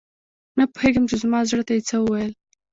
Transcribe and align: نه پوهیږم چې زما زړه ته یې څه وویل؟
نه 0.57 0.63
پوهیږم 0.73 1.03
چې 1.09 1.15
زما 1.23 1.39
زړه 1.49 1.63
ته 1.67 1.71
یې 1.75 1.81
څه 1.89 1.95
وویل؟ 1.99 2.31